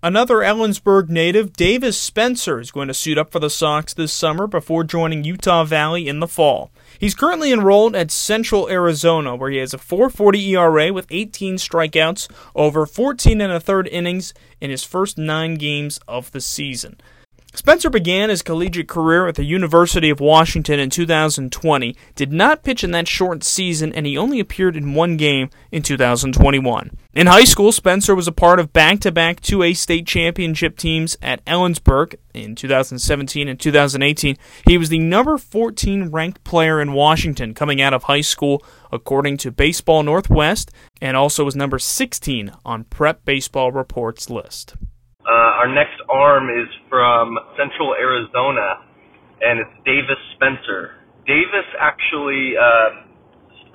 Another 0.04 0.38
Ellensburg 0.38 1.10
native, 1.10 1.54
Davis 1.54 1.98
Spencer, 1.98 2.60
is 2.60 2.70
going 2.70 2.88
to 2.88 2.94
suit 2.94 3.18
up 3.18 3.32
for 3.32 3.40
the 3.40 3.50
Sox 3.50 3.96
this 3.96 4.14
summer 4.14 4.46
before 4.46 4.84
joining 4.84 5.24
Utah 5.24 5.64
Valley 5.64 6.08
in 6.08 6.20
the 6.20 6.28
fall. 6.28 6.70
He's 7.00 7.16
currently 7.16 7.52
enrolled 7.52 7.96
at 7.96 8.12
Central 8.12 8.70
Arizona, 8.70 9.36
where 9.36 9.50
he 9.50 9.58
has 9.58 9.74
a 9.74 9.80
4.40 9.80 10.50
ERA 10.50 10.94
with 10.94 11.08
18 11.10 11.56
strikeouts 11.56 12.30
over 12.54 12.86
14 12.86 13.42
and 13.42 13.52
a 13.52 13.60
third 13.60 13.88
innings 13.88 14.36
in 14.62 14.70
his 14.70 14.84
first 14.84 15.18
nine 15.18 15.56
games 15.56 16.00
of 16.08 16.32
the 16.32 16.42
season. 16.42 17.02
Spencer 17.58 17.90
began 17.90 18.30
his 18.30 18.44
collegiate 18.44 18.88
career 18.88 19.28
at 19.28 19.34
the 19.34 19.44
University 19.44 20.12
of 20.12 20.20
Washington 20.20 20.80
in 20.80 20.92
2020, 20.92 21.96
did 22.14 22.32
not 22.32 22.62
pitch 22.62 22.84
in 22.84 22.92
that 22.92 23.08
short 23.08 23.44
season, 23.44 23.92
and 23.94 24.06
he 24.06 24.16
only 24.16 24.40
appeared 24.40 24.78
in 24.78 24.94
one 24.94 25.18
game 25.18 25.50
in 25.72 25.82
2021. 25.82 26.92
In 27.14 27.26
high 27.26 27.46
school, 27.46 27.72
Spencer 27.72 28.14
was 28.14 28.28
a 28.28 28.32
part 28.32 28.60
of 28.60 28.74
back 28.74 29.00
to 29.00 29.12
back 29.12 29.42
2A 29.42 29.76
state 29.76 30.06
championship 30.06 30.78
teams 30.78 31.18
at 31.20 31.44
Ellensburg 31.46 32.14
in 32.32 32.54
2017 32.54 33.48
and 33.48 33.60
2018. 33.60 34.38
He 34.68 34.78
was 34.78 34.90
the 34.90 35.00
number 35.00 35.40
14 35.40 36.12
ranked 36.12 36.44
player 36.44 36.80
in 36.80 36.94
Washington 36.94 37.56
coming 37.56 37.82
out 37.82 37.92
of 37.92 38.04
high 38.04 38.22
school, 38.22 38.64
according 38.92 39.38
to 39.38 39.52
Baseball 39.52 40.04
Northwest, 40.04 40.70
and 41.02 41.18
also 41.18 41.44
was 41.44 41.56
number 41.56 41.80
16 41.80 42.52
on 42.64 42.84
Prep 42.84 43.26
Baseball 43.26 43.72
Reports 43.72 44.30
list. 44.30 44.76
Uh, 45.28 45.60
our 45.60 45.68
next 45.68 46.00
arm 46.08 46.48
is 46.48 46.72
from 46.88 47.36
Central 47.60 47.92
Arizona, 48.00 48.80
and 49.44 49.60
it's 49.60 49.76
Davis 49.84 50.16
Spencer. 50.36 51.04
Davis 51.28 51.68
actually 51.76 52.56
uh, 52.56 53.04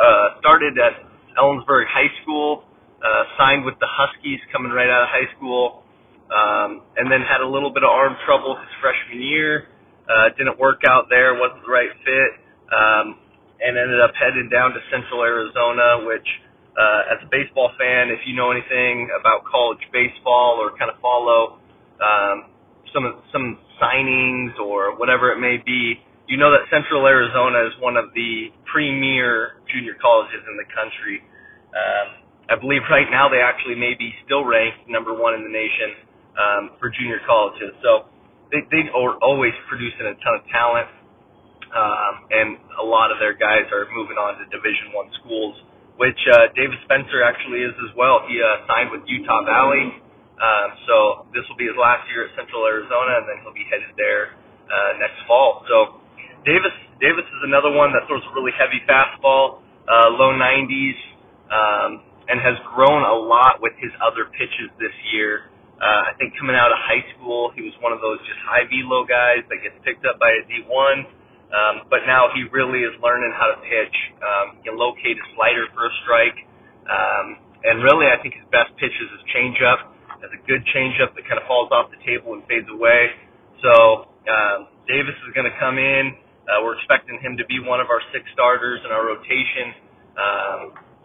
uh, 0.01 0.41
started 0.41 0.81
at 0.81 1.05
Ellensburg 1.37 1.85
High 1.93 2.09
School, 2.23 2.65
uh, 3.05 3.25
signed 3.37 3.67
with 3.67 3.77
the 3.85 3.87
Huskies 3.87 4.41
coming 4.49 4.73
right 4.73 4.89
out 4.89 5.05
of 5.05 5.09
high 5.13 5.29
school, 5.37 5.85
um, 6.33 6.81
and 6.97 7.13
then 7.13 7.21
had 7.21 7.45
a 7.45 7.49
little 7.49 7.69
bit 7.69 7.85
of 7.85 7.91
arm 7.93 8.17
trouble 8.25 8.57
his 8.57 8.73
freshman 8.81 9.21
year. 9.21 9.69
Uh, 10.09 10.33
didn't 10.39 10.59
work 10.59 10.81
out 10.89 11.13
there, 11.13 11.37
wasn't 11.37 11.61
the 11.69 11.71
right 11.71 11.93
fit, 12.01 12.31
um, 12.73 13.21
and 13.61 13.77
ended 13.77 14.01
up 14.01 14.17
heading 14.17 14.49
down 14.49 14.73
to 14.73 14.81
Central 14.89 15.21
Arizona, 15.21 16.01
which 16.09 16.27
uh, 16.73 17.13
as 17.13 17.19
a 17.21 17.29
baseball 17.29 17.71
fan, 17.77 18.09
if 18.09 18.25
you 18.25 18.35
know 18.35 18.51
anything 18.51 19.09
about 19.13 19.45
college 19.45 19.83
baseball 19.93 20.57
or 20.57 20.73
kind 20.79 20.89
of 20.89 20.97
follow 21.05 21.61
um, 22.01 22.49
some 22.93 23.05
some 23.33 23.59
signings 23.77 24.57
or 24.57 24.97
whatever 24.97 25.33
it 25.33 25.41
may 25.41 25.61
be, 25.61 26.01
you 26.29 26.37
know 26.41 26.51
that 26.51 26.65
Central 26.73 27.05
Arizona 27.07 27.69
is 27.69 27.75
one 27.81 27.97
of 27.97 28.09
the 28.15 28.49
premier 28.65 29.61
junior 29.69 29.97
colleges 30.01 30.41
in 30.49 30.57
the 30.57 30.69
country. 30.73 31.21
Um, 31.77 32.09
I 32.49 32.57
believe 32.57 32.85
right 32.89 33.09
now 33.09 33.29
they 33.29 33.41
actually 33.45 33.77
may 33.77 33.93
be 33.93 34.13
still 34.25 34.45
ranked 34.45 34.89
number 34.89 35.13
one 35.13 35.37
in 35.37 35.45
the 35.45 35.53
nation 35.53 36.09
um, 36.41 36.65
for 36.81 36.89
junior 36.89 37.21
colleges. 37.29 37.77
So 37.85 38.09
they 38.49 38.65
they 38.73 38.89
are 38.97 39.21
always 39.21 39.53
producing 39.69 40.09
a 40.09 40.17
ton 40.25 40.41
of 40.41 40.45
talent, 40.49 40.89
um, 41.69 42.15
and 42.33 42.49
a 42.81 42.85
lot 42.85 43.13
of 43.13 43.21
their 43.21 43.37
guys 43.37 43.69
are 43.77 43.85
moving 43.93 44.17
on 44.17 44.41
to 44.41 44.45
Division 44.49 44.97
One 44.97 45.13
schools 45.21 45.57
which 45.97 46.19
uh, 46.33 46.49
David 46.57 46.79
Spencer 46.89 47.23
actually 47.23 47.65
is 47.65 47.75
as 47.89 47.93
well. 47.97 48.25
He 48.29 48.41
uh, 48.41 48.65
signed 48.69 48.91
with 48.91 49.05
Utah 49.05 49.45
Valley, 49.45 50.01
um, 50.41 50.69
so 50.89 50.97
this 51.37 51.45
will 51.47 51.59
be 51.61 51.69
his 51.69 51.79
last 51.79 52.09
year 52.11 52.27
at 52.27 52.35
Central 52.35 52.65
Arizona, 52.67 53.23
and 53.23 53.25
then 53.29 53.37
he'll 53.45 53.55
be 53.55 53.67
headed 53.69 53.93
there 53.95 54.35
uh, 54.67 54.99
next 54.99 55.21
fall. 55.29 55.63
So 55.69 56.03
Davis 56.43 56.75
Davis 56.99 57.27
is 57.27 57.43
another 57.47 57.71
one 57.71 57.93
that 57.95 58.07
throws 58.07 58.23
a 58.27 58.33
really 58.35 58.55
heavy 58.55 58.83
fastball, 58.87 59.63
uh, 59.87 60.11
low 60.15 60.35
90s, 60.35 60.99
um, 61.51 61.91
and 62.31 62.39
has 62.39 62.55
grown 62.75 63.03
a 63.03 63.15
lot 63.15 63.59
with 63.61 63.75
his 63.79 63.91
other 64.03 64.31
pitches 64.35 64.71
this 64.79 64.95
year. 65.13 65.51
Uh, 65.83 66.11
I 66.11 66.15
think 66.15 66.39
coming 66.39 66.55
out 66.55 66.71
of 66.71 66.79
high 66.79 67.03
school, 67.15 67.51
he 67.59 67.63
was 67.63 67.75
one 67.83 67.91
of 67.91 67.99
those 67.99 68.23
just 68.23 68.39
high 68.47 68.63
velo 68.71 69.03
guys 69.03 69.43
that 69.51 69.59
gets 69.67 69.75
picked 69.83 70.07
up 70.07 70.23
by 70.23 70.31
a 70.31 70.43
D1 70.47 71.11
um, 71.53 71.85
but 71.93 72.09
now 72.09 72.33
he 72.33 72.49
really 72.49 72.81
is 72.81 72.97
learning 73.05 73.33
how 73.37 73.53
to 73.53 73.61
pitch. 73.61 73.97
Um, 74.25 74.57
he 74.57 74.73
can 74.73 74.77
locate 74.81 75.21
a 75.21 75.27
slider 75.37 75.69
for 75.77 75.85
a 75.85 75.93
strike. 76.01 76.39
Um, 76.89 77.27
and 77.63 77.85
really, 77.85 78.09
I 78.09 78.17
think 78.19 78.35
his 78.35 78.49
best 78.49 78.73
pitch 78.81 78.93
is 78.97 79.09
his 79.13 79.25
changeup. 79.31 79.93
Has 80.25 80.33
a 80.33 80.43
good 80.49 80.65
changeup 80.73 81.13
that 81.13 81.29
kind 81.29 81.37
of 81.37 81.45
falls 81.45 81.69
off 81.71 81.93
the 81.93 82.01
table 82.09 82.33
and 82.33 82.43
fades 82.49 82.71
away. 82.73 83.13
So 83.61 84.09
um, 84.27 84.73
Davis 84.89 85.15
is 85.29 85.31
going 85.37 85.47
to 85.47 85.57
come 85.61 85.77
in. 85.77 86.17
Uh, 86.49 86.65
we're 86.65 86.75
expecting 86.81 87.21
him 87.23 87.37
to 87.39 87.47
be 87.47 87.63
one 87.63 87.79
of 87.79 87.87
our 87.93 88.03
six 88.11 88.27
starters 88.35 88.83
in 88.83 88.91
our 88.91 89.07
rotation 89.07 89.77
um, 90.19 90.61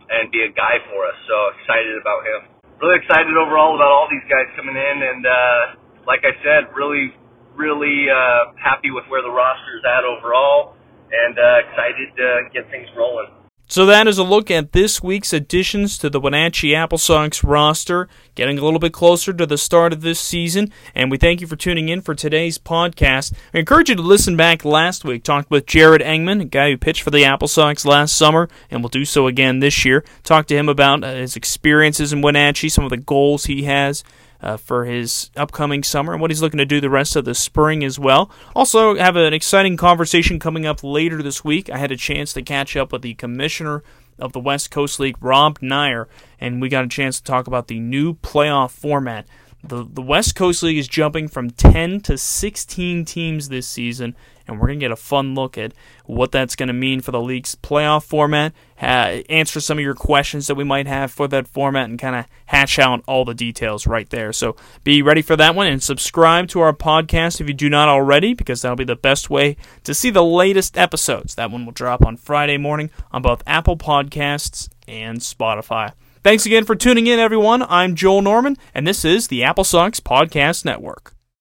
and 0.10 0.32
be 0.34 0.42
a 0.48 0.51
guy 0.54 0.82
for 0.89 1.06
us. 1.06 1.18
So 1.30 1.36
excited 1.62 1.94
about 2.00 2.25
him. 2.25 2.39
Really 2.82 2.98
excited 3.04 3.34
overall 3.38 3.75
about 3.77 3.89
all 3.89 4.08
these 4.10 4.25
guys 4.30 4.50
coming 4.58 4.77
in. 4.77 4.98
And 5.01 5.24
uh, 5.25 5.62
like 6.08 6.25
I 6.25 6.34
said, 6.42 6.74
really 6.74 7.13
really 7.58 8.08
uh, 8.10 8.54
happy 8.62 8.92
with 8.92 9.06
where 9.10 9.22
the 9.22 9.30
roster 9.30 9.78
is 9.78 9.84
at 9.84 10.06
overall, 10.06 10.76
and 11.12 11.38
uh, 11.38 11.68
excited 11.68 12.16
to 12.16 12.42
get 12.54 12.70
things 12.70 12.88
rolling. 12.96 13.28
So 13.70 13.86
that 13.88 14.08
is 14.08 14.18
a 14.18 14.24
look 14.24 14.50
at 14.50 14.72
this 14.72 15.04
week's 15.04 15.34
additions 15.34 15.98
to 15.98 16.10
the 16.10 16.22
Wenatchee 16.22 16.74
Apple 16.74 16.98
Sox 16.98 17.44
roster, 17.44 18.08
getting 18.34 18.58
a 18.58 18.64
little 18.64 18.80
bit 18.80 18.94
closer 18.94 19.34
to 19.34 19.46
the 19.46 19.58
start 19.58 19.92
of 19.92 20.00
this 20.00 20.22
season. 20.22 20.72
And 20.96 21.12
we 21.12 21.18
thank 21.18 21.42
you 21.42 21.48
for 21.48 21.58
tuning 21.58 21.90
in 21.90 22.00
for 22.00 22.16
today's 22.16 22.58
podcast. 22.58 23.34
I 23.54 23.58
encourage 23.60 23.90
you 23.90 23.96
to 23.96 24.02
listen 24.02 24.38
back 24.38 24.64
last 24.64 25.04
week. 25.04 25.24
Talked 25.24 25.52
with 25.52 25.66
Jared 25.66 26.02
Engman, 26.02 26.44
a 26.44 26.46
guy 26.46 26.70
who 26.72 26.78
pitched 26.78 27.02
for 27.02 27.12
the 27.12 27.26
Apple 27.26 27.50
Sox 27.50 27.84
last 27.84 28.16
summer, 28.16 28.48
and 28.72 28.82
will 28.82 28.90
do 28.90 29.04
so 29.04 29.28
again 29.28 29.60
this 29.60 29.84
year. 29.84 30.06
Talked 30.24 30.48
to 30.48 30.56
him 30.56 30.70
about 30.70 31.04
uh, 31.04 31.16
his 31.16 31.36
experiences 31.36 32.14
in 32.14 32.22
Wenatchee, 32.22 32.70
some 32.70 32.86
of 32.86 32.90
the 32.90 32.96
goals 32.96 33.48
he 33.48 33.64
has 33.64 34.02
uh, 34.41 34.58
for 34.58 34.86
his 34.86 35.32
upcoming 35.36 35.84
summer 35.84 36.13
and 36.13 36.22
what 36.22 36.32
he's 36.32 36.41
looking 36.41 36.60
to 36.60 36.65
do 36.65 36.79
the 36.79 36.89
rest 36.89 37.15
of 37.15 37.25
the 37.25 37.36
spring 37.36 37.84
as 37.84 38.00
well. 38.00 38.32
Also, 38.56 38.96
have 38.96 39.15
an 39.15 39.34
exciting 39.34 39.77
conversation 39.77 40.39
coming 40.39 40.65
up 40.65 40.84
later 40.84 41.22
this 41.22 41.44
week. 41.44 41.70
I 41.70 41.77
had 41.77 41.91
a 41.91 41.98
chance 41.98 42.34
to 42.34 42.41
catch 42.41 42.75
up 42.75 42.91
with 42.91 43.01
the 43.01 43.15
commissioner 43.15 43.84
of 44.20 44.34
the 44.34 44.39
West 44.39 44.72
Coast 44.72 45.00
League, 45.00 45.17
Rob 45.22 45.60
Neyer, 45.60 46.08
and 46.39 46.62
we 46.62 46.70
got 46.70 46.84
a 46.84 46.89
chance 46.89 47.17
to 47.17 47.24
talk 47.24 47.48
about 47.48 47.67
the 47.67 47.79
new 47.79 48.15
playoff 48.15 48.72
format. 48.72 49.27
The, 49.63 49.88
the 49.89 50.01
West 50.01 50.36
Coast 50.36 50.63
League 50.63 50.77
is 50.77 50.88
jumping 50.88 51.27
from 51.27 51.50
10 51.50 52.01
to 52.01 52.17
16 52.17 53.06
teams 53.06 53.50
this 53.50 53.67
season, 53.67 54.15
and 54.48 54.60
we're 54.60 54.68
going 54.68 54.80
to 54.80 54.84
get 54.84 54.92
a 54.92 54.96
fun 54.96 55.36
look 55.36 55.58
at 55.58 55.74
what 56.06 56.32
that's 56.32 56.56
going 56.56 56.68
to 56.68 56.74
mean 56.74 57.01
for 57.01 57.12
the 57.12 57.22
league's 57.22 57.56
playoff 57.56 58.04
format, 58.04 58.54
ha- 58.77 59.22
answer 59.30 59.60
some 59.60 59.77
of 59.77 59.84
your 59.84 59.94
questions 59.94 60.48
that 60.48 60.56
we 60.56 60.63
might 60.63 60.88
have 60.88 61.12
for 61.12 61.27
that 61.27 61.48
format, 61.48 61.89
and 61.89 62.00
kind 62.00 62.16
of 62.16 62.25
hash 62.48 62.80
out 62.80 63.04
all 63.08 63.25
the 63.25 63.34
details 63.34 63.86
right 63.86 64.10
there. 64.10 64.32
So 64.32 64.56
be 64.84 65.01
ready 65.01 65.22
for 65.22 65.36
that 65.36 65.56
one 65.56 65.68
and 65.68 65.84
subscribe 65.84 66.48
to 66.50 66.62
our 66.62 66.74
podcast 66.74 67.42
if 67.42 67.48
you 67.48 67.54
do 67.54 67.70
not 67.70 67.89
already, 67.89 68.34
because 68.34 68.62
that'll 68.62 68.77
be 68.77 68.84
the 68.84 68.96
best 68.96 69.30
way 69.30 69.58
to 69.84 69.94
see 69.94 70.10
the 70.10 70.24
latest 70.24 70.77
episodes. 70.77 71.36
That 71.36 71.51
one 71.51 71.66
will 71.66 71.74
drop 71.74 72.06
on 72.06 72.18
Friday 72.18 72.58
morning 72.58 72.89
on 73.12 73.22
both 73.22 73.44
Apple 73.46 73.77
Podcasts 73.77 74.70
and 74.88 75.20
Spotify. 75.20 75.92
Thanks 76.24 76.46
again 76.46 76.66
for 76.66 76.75
tuning 76.75 77.08
in, 77.08 77.20
everyone. 77.20 77.63
I'm 77.63 77.96
Joel 77.96 78.22
Norman, 78.22 78.58
and 78.74 78.86
this 78.86 79.06
is 79.06 79.27
the 79.27 79.44
Apple 79.44 79.63
Sox 79.63 80.00
Podcast 80.00 80.66
Network. 80.66 81.16